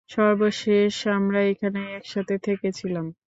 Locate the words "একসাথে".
1.97-2.35